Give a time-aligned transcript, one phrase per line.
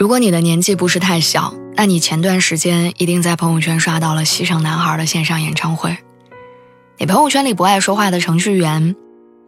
[0.00, 5.98] 如果你的年纪不是太小，那你前段时间一定在朋友圈刷到了西城男孩的线上演唱会。
[6.96, 8.96] 你朋友圈里不爱说话的程序员，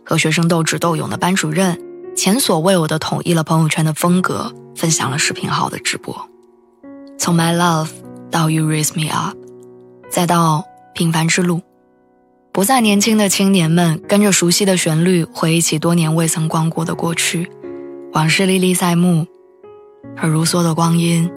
[0.05, 1.80] 和学生斗智斗勇的班主任，
[2.15, 6.28] 前所未有的统一了朋友圈的风格，分享了视频号的直播。
[7.19, 7.89] 从 My Love
[8.30, 9.39] 到 You Raise Me Up，
[10.11, 11.62] 再到平凡之路，
[12.53, 17.50] 不再年轻的青年们跟着熟悉的旋律，回忆起多年未曾光顾的过去，
[18.12, 19.27] 往事历历在目。
[20.17, 21.31] 而如梭的光阴，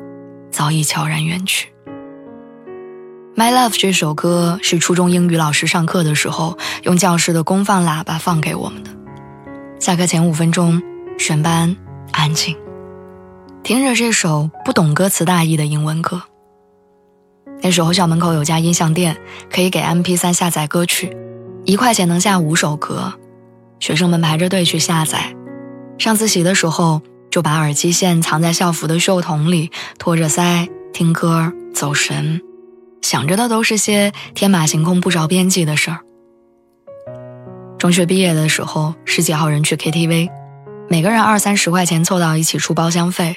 [0.52, 1.70] 早已悄然远去。
[3.38, 8.92] 《My Love》这首歌是初中英语老师上课的时候用教室的公放喇叭放给我们的。
[9.80, 10.81] 下课前五分钟，
[11.18, 11.76] 全班
[12.12, 12.56] 安静，
[13.64, 16.22] 听着这首不懂歌词大意的英文歌。
[17.62, 19.18] 那时候校门口有家音像店，
[19.52, 21.16] 可以给 MP3 下载歌曲，
[21.66, 23.14] 一块钱能下五首歌。
[23.80, 25.36] 学生们排着队去下载。
[25.98, 27.02] 上自习的时候。
[27.36, 29.69] 就把耳机线藏在校服的袖筒里，
[30.00, 32.41] 托着腮听歌走神，
[33.02, 36.00] 想着的都是些天马行空、不着边际的事儿。
[37.78, 40.30] 中学毕业的时候，十几号人去 KTV，
[40.88, 43.36] 每个人二三十块钱凑到一起出包厢费，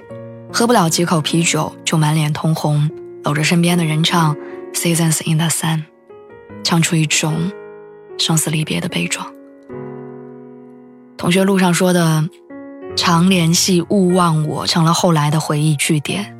[0.53, 2.89] 喝不了几口啤酒就满脸通红，
[3.25, 4.37] 搂着身边的人唱
[4.75, 5.79] 《Seasons in the Sun》，
[6.63, 7.51] 唱出一种
[8.17, 9.27] 生死离别的悲壮。
[11.17, 12.29] 同学路上说的。
[12.99, 16.37] 常联系，勿忘我，成了后来的回忆句点，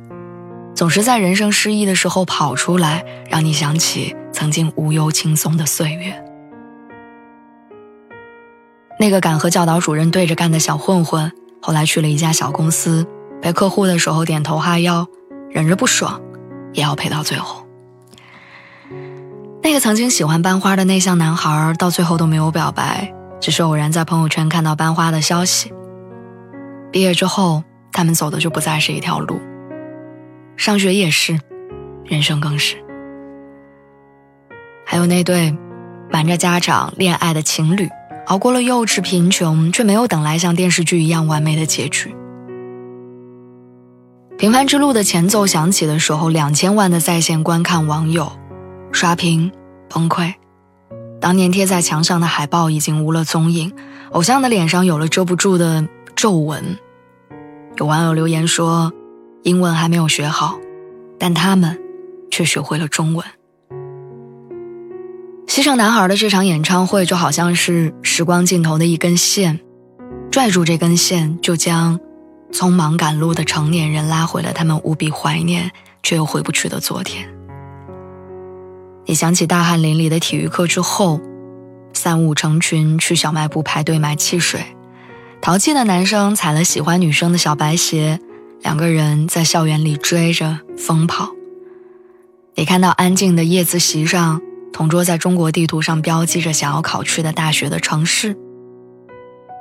[0.75, 6.21] 总是在人生失意的时候跑出来，让你想起曾经无忧轻松的岁月。
[8.99, 11.31] 那个敢和教导主任对着干的小混混，
[11.61, 13.07] 后来去了一家小公司，
[13.41, 15.07] 陪客户的时候点头哈腰，
[15.49, 16.21] 忍着不爽，
[16.73, 17.65] 也要陪到最后。
[19.63, 25.71] 那个曾经喜欢班花的内向男孩，到最后都没有表白，只是偶然在朋友圈看到班花的消息。
[26.91, 29.39] 毕业之后，他们走的就不再是一条路。
[30.57, 31.39] 上学也是，
[32.03, 32.75] 人生更是。
[34.85, 35.55] 还有那对
[36.11, 37.87] 瞒着家长恋爱的情侣，
[38.25, 42.15] 熬过了幼稚贫穷，却没有等来像电视剧一样完美的结局。
[44.37, 48.31] 平凡之路的前奏响起的时候，两千万的在线观看网友
[48.91, 49.51] 刷屏
[49.89, 50.33] 崩溃。
[51.21, 53.73] 当年贴在墙上的海报已经无了踪影，
[54.11, 55.87] 偶像的脸上有了遮不住的。
[56.21, 56.77] 皱纹，
[57.77, 58.91] 有网友留言说，
[59.43, 60.59] 英文还没有学好，
[61.17, 61.79] 但他们
[62.29, 63.25] 却学会了中文。
[65.47, 69.61] 西城男孩的这场演唱会就好像是时光尽头的一根线，
[70.29, 71.97] 拽住这根线，就将
[72.51, 75.71] 匆忙赶路的成年人拉回了他们无比怀念
[76.03, 77.29] 却又回不去的昨天。
[79.05, 81.21] 你想起大汗淋漓的体育课之后，
[81.93, 84.75] 三五成群去小卖部排队买汽水。
[85.41, 88.19] 淘气的男生踩了喜欢女生的小白鞋，
[88.61, 91.31] 两个人在校园里追着疯跑。
[92.55, 94.41] 你看到安静的夜自习上，
[94.73, 98.35] 同桌在中国地图上标记着想要考去的大学的城市。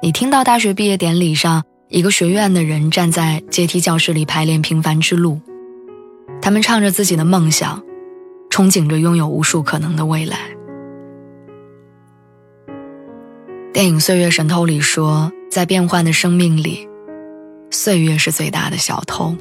[0.03, 5.41] 你听到大学毕业典礼上，一个学院的人站在阶梯教室里排练《平凡之路》，
[6.43, 7.81] 他们唱着自己的梦想，
[8.50, 10.57] 憧憬着拥有无数可能的未来。
[13.78, 15.31] 电影《岁月神偷》里说。
[15.49, 16.89] 在变幻的生命里，
[17.71, 19.37] 岁月是最大的小偷。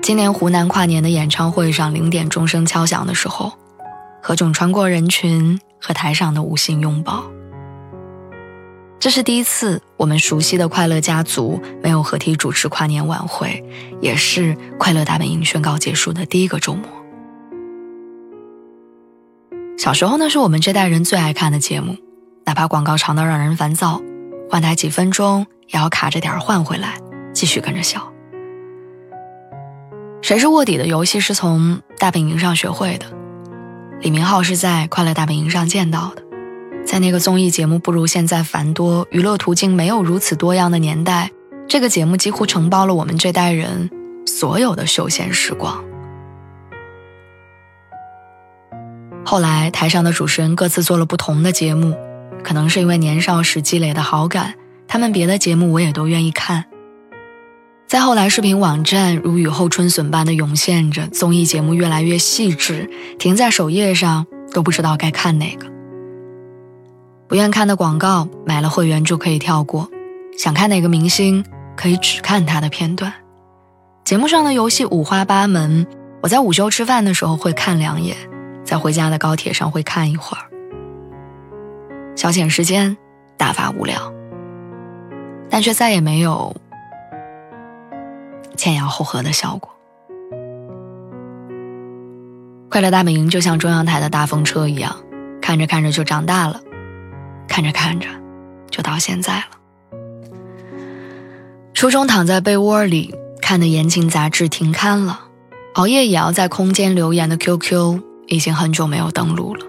[0.00, 3.52] 今年湖南跨年的演唱会上，零点钟声敲响的时候，
[4.22, 7.24] 何炅穿过人群和台上的无心拥抱。
[9.00, 13.64] 这是第一次，我们熟悉的快乐家族没有合体主持跨年晚会，
[14.00, 16.84] 也是《快乐大本营》宣告结束的第一个周末。
[19.76, 21.96] 小时候，那是我们这代人最爱看的节目。
[22.44, 24.00] 哪怕广告长到让人烦躁，
[24.50, 26.98] 换台几分钟也要卡着点换回来，
[27.32, 28.12] 继续跟着笑。
[30.20, 33.06] 谁是卧底的游戏是从大本营上学会的，
[34.00, 36.22] 李明浩是在快乐大本营上见到的。
[36.84, 41.30] 在那个综艺节目不如现在繁多、娱乐途径没有如此多样的年代，
[41.68, 43.90] 这个节目几乎承包了我们这代人
[44.26, 45.82] 所有的休闲时光。
[49.24, 51.96] 后来台上的主持人各自做了不同的节目。
[52.42, 54.54] 可能是因为年少时积累的好感，
[54.86, 56.64] 他们别的节目我也都愿意看。
[57.86, 65.66] 再后来，视频网站如雨后春笋般的涌现着，综艺节目越来越细致，停在首页上都不知道该看哪个。
[67.28, 69.90] 不愿看的广告，买了会员就可以跳过；
[70.38, 71.44] 想看哪个明星，
[71.76, 73.12] 可以只看他的片段。
[74.04, 75.86] 节目上的游戏五花八门，
[76.22, 78.16] 我在午休吃饭的时候会看两眼，
[78.64, 80.44] 在回家的高铁上会看一会儿，
[82.14, 82.96] 消遣时间，
[83.36, 84.12] 大发无聊，
[85.50, 86.54] 但却再也没有。
[88.56, 89.70] 前仰后合的效果。
[92.70, 94.96] 快乐大本营就像中央台的大风车一样，
[95.40, 96.60] 看着看着就长大了，
[97.48, 98.08] 看着看着
[98.70, 99.44] 就到现在了。
[101.74, 105.20] 初中躺在被窝里看的言情杂志停刊了，
[105.74, 109.66] 熬夜也要在空间留言的 QQ 已经很久没有登录了。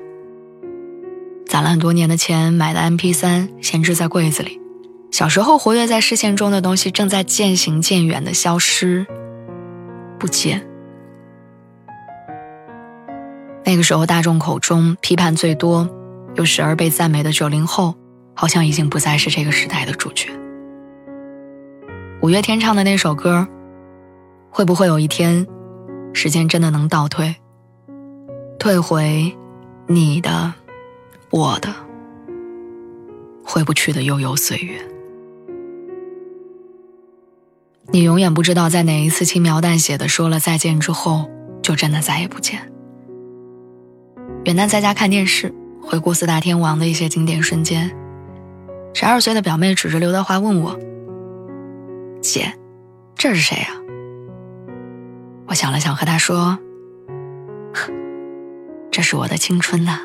[1.54, 4.60] 攒了很多年的钱买的 MP3 闲置在柜子里。
[5.12, 9.06] 小时候活跃在视线中的东西，正在渐行渐远的消失，
[10.18, 10.66] 不见。
[13.64, 15.88] 那个时候，大众口中批判最多，
[16.34, 17.94] 又时而被赞美的九零后，
[18.34, 20.32] 好像已经不再是这个时代的主角。
[22.24, 23.48] 五月天唱的那首歌，
[24.50, 25.46] 会不会有一天，
[26.14, 27.36] 时间真的能倒退，
[28.58, 29.32] 退回
[29.86, 30.52] 你的、
[31.34, 31.74] 我的、
[33.44, 34.80] 回不去的悠悠岁月？
[37.90, 41.28] 你永远不知道，在哪一次轻描淡写的说了再见之后，
[41.64, 42.72] 就真的再也不见。
[44.46, 45.52] 元旦在家看电视，
[45.82, 47.90] 回顾四大天王的一些经典瞬间。
[48.94, 50.80] 十二岁的表妹指着刘德华问我
[52.22, 52.54] ：“姐，
[53.16, 53.70] 这是谁呀？”
[55.50, 56.60] 我想了想，和她说
[58.92, 60.00] ：“这是我的青春呐。”